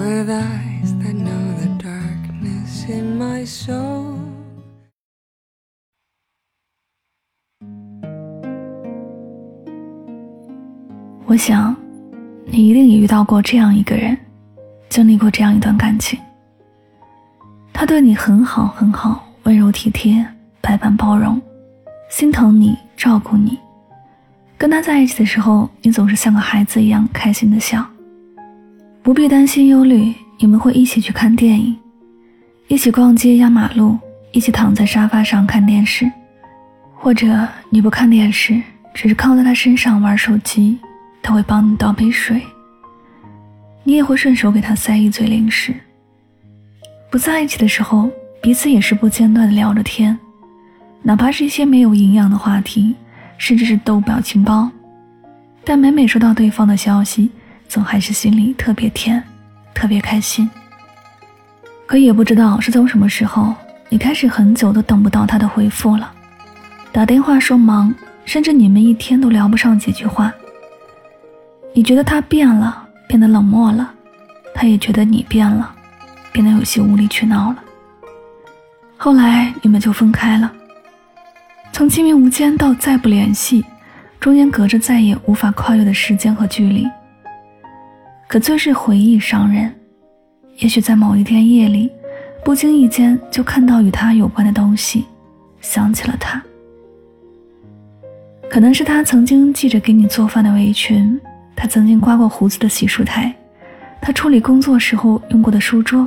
[0.00, 4.16] With eyes that know the darkness in my soul.
[11.26, 11.76] 我想
[12.46, 14.16] 你一定也遇到过这样一个人
[14.88, 16.18] 经历过这样一段感情
[17.72, 20.26] 他对你很好很好温柔体贴
[20.60, 21.40] 百般包容
[22.08, 23.58] 心疼你照顾你
[24.56, 27.86] 跟他在一起的时候你总是像个孩子一样开心的笑。
[29.02, 31.74] 不必担心忧虑，你们会一起去看电影，
[32.68, 33.98] 一起逛街压马路，
[34.30, 36.10] 一起躺在沙发上看电视，
[36.94, 38.60] 或者你不看电视，
[38.92, 40.78] 只是靠在他身上玩手机，
[41.22, 42.42] 他会帮你倒杯水，
[43.84, 45.74] 你也会顺手给他塞一嘴零食。
[47.10, 48.10] 不在一起的时候，
[48.42, 50.16] 彼此也是不间断的聊着天，
[51.02, 52.94] 哪怕是一些没有营养的话题，
[53.38, 54.70] 甚至是逗表情包，
[55.64, 57.30] 但每每收到对方的消息。
[57.70, 59.22] 总还是心里特别甜，
[59.72, 60.50] 特别开心。
[61.86, 63.54] 可也不知道是从什么时候，
[63.88, 66.12] 你开始很久都等不到他的回复了，
[66.90, 70.32] 打电话说忙，甚至你们一天都聊不上几句话。
[71.72, 73.88] 你觉得他变了，变得冷漠了，
[74.52, 75.72] 他也觉得你变了，
[76.32, 77.58] 变得有些无理取闹了。
[78.96, 80.50] 后来你们就分开了，
[81.72, 83.64] 从亲密无间到再不联系，
[84.18, 86.84] 中间隔着再也无法跨越的时间和距离。
[88.30, 89.74] 可最是回忆伤人，
[90.58, 91.90] 也许在某一天夜里，
[92.44, 95.04] 不经意间就看到与他有关的东西，
[95.60, 96.40] 想起了他。
[98.48, 101.20] 可能是他曾经系着给你做饭的围裙，
[101.56, 103.34] 他曾经刮过胡子的洗漱台，
[104.00, 106.06] 他处理工作时候用过的书桌，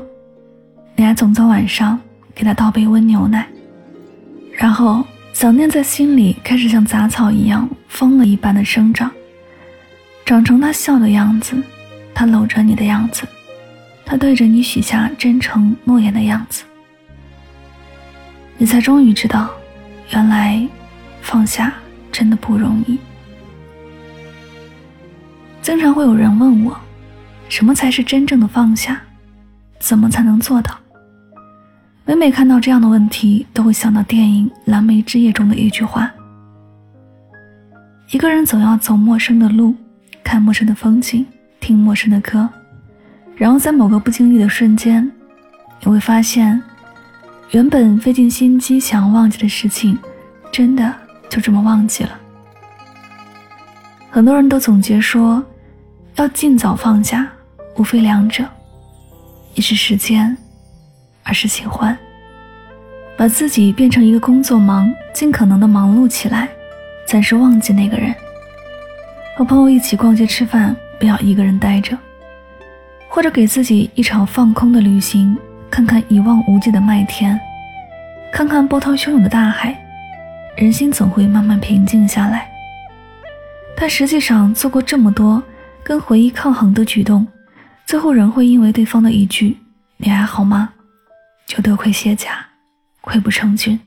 [0.95, 1.99] 你还总在晚上
[2.33, 3.45] 给他倒杯温牛奶，
[4.53, 9.11] 然后想念在心里开始像杂草一样疯了一般的生长，
[10.23, 11.61] 长成他笑的样子。
[12.13, 13.23] 他搂着你的样子，
[14.05, 16.63] 他对着你许下真诚诺言的样子，
[18.57, 19.49] 你才终于知道，
[20.11, 20.67] 原来
[21.21, 21.73] 放下
[22.11, 22.97] 真的不容易。
[25.61, 26.77] 经常会有人问我，
[27.49, 29.01] 什么才是真正的放下？
[29.79, 30.77] 怎么才能做到？
[32.05, 36.11] 每每看到这样的问题，都会想到电影《蓝莓之夜》中的一句话：
[38.11, 39.73] 一个人总要走陌生的路，
[40.21, 41.25] 看陌生的风景。
[41.63, 42.49] 听陌生的歌，
[43.37, 45.09] 然后在某个不经意的瞬间，
[45.79, 46.61] 你会发现，
[47.51, 49.97] 原本费尽心机想要忘记的事情，
[50.51, 50.93] 真的
[51.29, 52.19] 就这么忘记了。
[54.09, 55.41] 很多人都总结说，
[56.15, 57.31] 要尽早放下，
[57.77, 58.43] 无非两者：
[59.55, 60.37] 一是时间，
[61.23, 61.97] 二是喜欢。
[63.15, 66.49] 把自己变成一个工作忙，尽可能的忙碌起来，
[67.07, 68.13] 暂时忘记那个人，
[69.37, 70.75] 和朋友一起逛街吃饭。
[70.99, 71.97] 不要一个人待着，
[73.09, 75.37] 或者给自己一场放空的旅行，
[75.69, 77.39] 看看一望无际的麦田，
[78.31, 79.77] 看看波涛汹涌的大海，
[80.55, 82.49] 人心总会慢慢平静下来。
[83.75, 85.41] 但实际上做过这么多
[85.83, 87.27] 跟回忆抗衡的举动，
[87.85, 89.57] 最后仍会因为对方的一句
[89.97, 90.69] “你还好吗”，
[91.45, 92.45] 就得亏卸甲，
[93.01, 93.79] 溃不成军。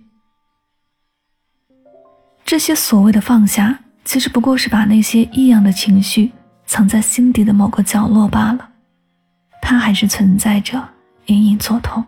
[2.45, 6.31] 这些所谓的放下，其实不过是把那些异样的情绪。
[6.67, 8.69] 藏在心底的某个角落罢了，
[9.63, 10.83] 它还是存在着，
[11.27, 12.05] 隐隐作痛。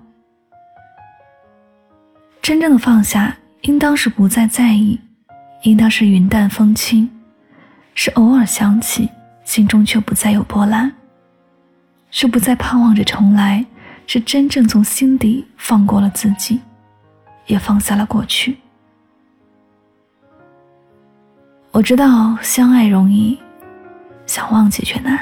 [2.43, 4.99] 真正的放下，应当是不再在意，
[5.63, 7.09] 应当是云淡风轻，
[7.95, 9.09] 是偶尔想起，
[9.45, 10.93] 心中却不再有波澜，
[12.11, 13.65] 是不再盼望着重来，
[14.07, 16.61] 是真正从心底放过了自己，
[17.47, 18.57] 也放下了过去。
[21.71, 23.39] 我知道相爱容易。
[24.29, 25.19] 想忘记却难，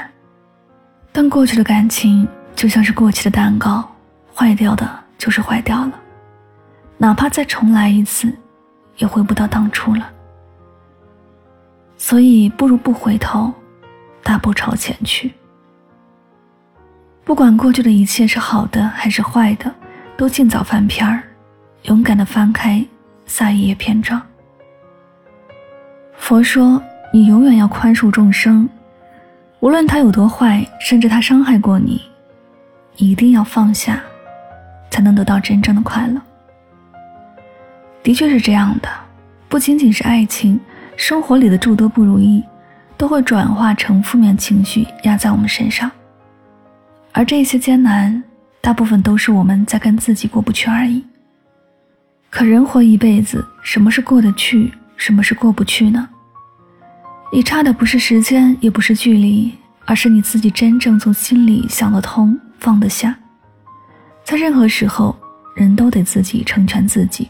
[1.13, 3.89] 但过去的感情就像是过期的蛋糕，
[4.35, 4.87] 坏掉的
[5.17, 5.93] 就是坏掉了，
[6.97, 8.31] 哪怕再重来一次，
[8.97, 10.09] 也回不到当初了。
[11.97, 13.51] 所以不如不回头，
[14.21, 15.33] 大步朝前去。
[17.23, 19.73] 不管过去的一切是好的还是坏的，
[20.17, 21.23] 都尽早翻篇儿，
[21.83, 22.85] 勇敢的翻开
[23.25, 24.21] 下一页篇章。
[26.17, 26.81] 佛说，
[27.13, 28.69] 你永远要宽恕众生。
[29.59, 32.01] 无论他有多坏，甚至他伤害过你，
[32.95, 34.01] 一定要放下，
[34.91, 36.21] 才能得到真正的快乐。
[38.03, 38.89] 的确是这样的，
[39.49, 40.59] 不仅仅是爱情，
[40.95, 42.43] 生活里的诸多不如意，
[42.97, 45.89] 都会转化成负面情绪压在我们身上。
[47.11, 48.23] 而这些艰难，
[48.61, 51.03] 大部分都是我们在跟自己过不去而已。
[52.29, 56.07] 可人活一辈子，什么是过得去，什么是过不去呢？
[57.29, 59.53] 你差的不是时间，也不是距离，
[59.85, 63.15] 而是你自己真正从心里想得通、放得下。
[64.23, 65.15] 在任何时候，
[65.55, 67.29] 人都得自己成全自己。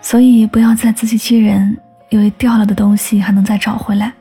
[0.00, 1.76] 所以，不要再自欺欺人，
[2.10, 4.12] 以为掉了的东西还能再找回来，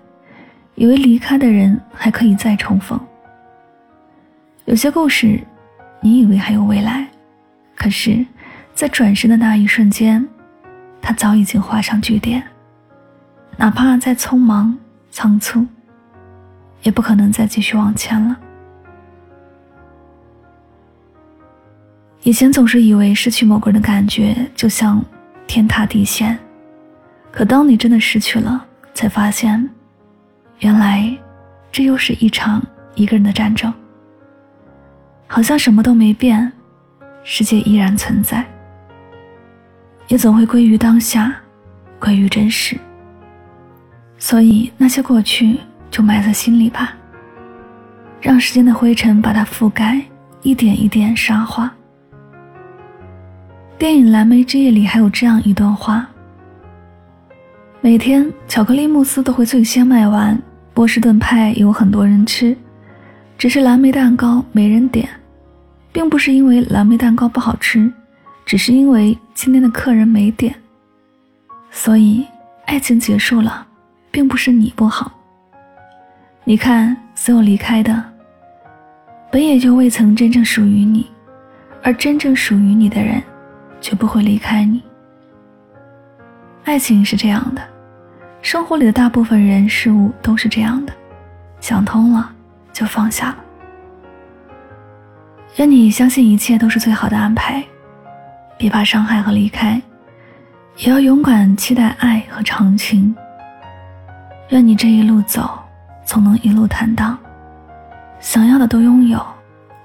[0.75, 2.99] 以为离开的人还可以再重逢。
[4.65, 5.39] 有些故事，
[6.01, 7.07] 你以为还有未来，
[7.75, 8.23] 可是，
[8.75, 10.25] 在转身的那一瞬间，
[11.01, 12.43] 它早已经画上句点。
[13.57, 14.77] 哪怕再匆忙
[15.11, 15.65] 仓促，
[16.81, 18.37] 也不可能再继续往前了。
[22.23, 25.03] 以前总是以为失去某个人的感觉就像
[25.45, 26.37] 天塌地陷，
[27.31, 29.69] 可当你真的失去了，才发现，
[30.59, 31.15] 原来
[31.71, 32.61] 这又是一场
[32.95, 33.73] 一个人的战争。
[35.27, 36.51] 好像什么都没变，
[37.23, 38.45] 世界依然存在，
[40.07, 41.35] 也总会归于当下，
[41.99, 42.77] 归于真实。
[44.23, 45.59] 所以那些过去
[45.91, 46.93] 就埋在心里吧，
[48.21, 50.01] 让时间的灰尘把它覆盖，
[50.43, 51.69] 一点一点沙化。
[53.77, 56.07] 电影《蓝莓之夜》里还有这样一段话：
[57.81, 60.41] 每天巧克力慕斯都会最先卖完，
[60.73, 62.55] 波士顿派有很多人吃，
[63.37, 65.09] 只是蓝莓蛋糕没人点，
[65.91, 67.91] 并不是因为蓝莓蛋糕不好吃，
[68.45, 70.55] 只是因为今天的客人没点。
[71.69, 72.25] 所以
[72.67, 73.67] 爱情结束了。
[74.13, 75.11] 并不是你不好。
[76.43, 78.03] 你看，所有离开的，
[79.31, 81.09] 本也就未曾真正属于你，
[81.81, 83.19] 而真正属于你的人，
[83.81, 84.83] 却不会离开你。
[86.63, 87.61] 爱情是这样的，
[88.43, 90.93] 生活里的大部分人事物都是这样的，
[91.59, 92.31] 想通了
[92.71, 93.37] 就放下了。
[95.55, 97.63] 愿你相信一切都是最好的安排，
[98.59, 99.81] 别怕伤害和离开，
[100.77, 103.15] 也要勇敢期待爱和长情。
[104.49, 105.59] 愿你这一路走，
[106.05, 107.17] 总能一路坦荡。
[108.19, 109.25] 想要的都拥有，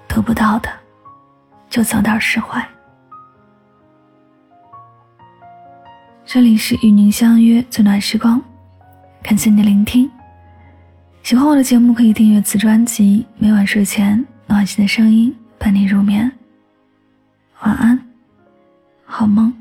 [0.06, 0.68] 得不到的，
[1.68, 2.66] 就早点释怀。
[6.24, 8.40] 这里是与您相约最暖时光，
[9.22, 10.10] 感谢你的聆听。
[11.22, 13.26] 喜欢我的节目，可以订阅此专辑。
[13.38, 16.30] 每晚睡前，暖心的声音伴你入眠。
[17.62, 17.98] 晚安，
[19.04, 19.52] 好梦。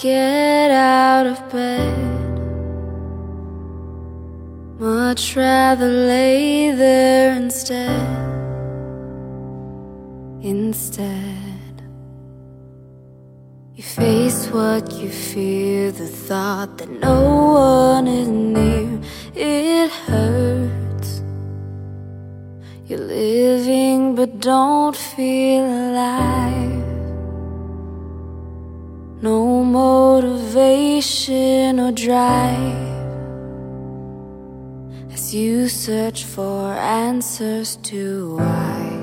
[0.00, 1.94] Get out of bed.
[4.78, 8.16] Much rather lay there instead.
[10.40, 11.82] Instead,
[13.74, 18.98] you face what you fear, the thought that no one is near.
[19.34, 21.22] It hurts.
[22.86, 26.69] You're living but don't feel alive.
[29.72, 31.00] Motivation
[31.78, 32.90] or drive
[35.12, 38.99] as you search for answers to why.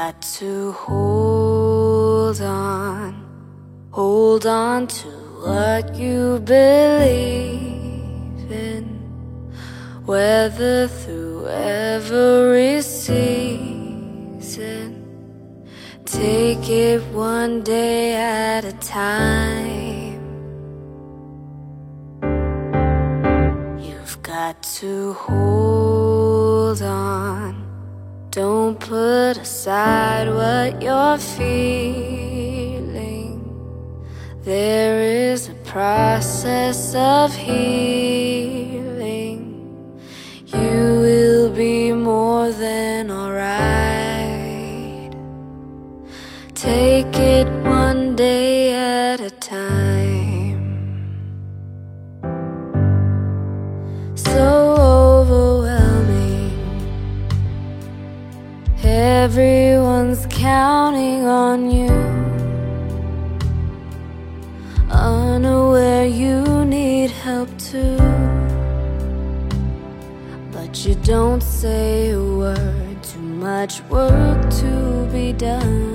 [0.00, 3.10] Got to hold on,
[3.90, 5.08] hold on to
[5.44, 7.72] what you believe
[8.48, 8.84] in,
[10.04, 13.24] whether through every season.
[16.04, 20.22] Take it one day at a time.
[23.80, 27.67] You've got to hold on.
[28.38, 32.22] Don't put aside what you're feeling.
[34.44, 38.60] There is a process of healing.
[40.46, 43.50] You will be more than alright.
[46.54, 49.97] Take it one day at a time.
[61.48, 61.88] on you,
[64.90, 67.96] unaware you need help too.
[70.52, 75.87] But you don't say a word, too much work to be done.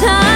[0.00, 0.35] time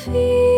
[0.00, 0.49] Feel.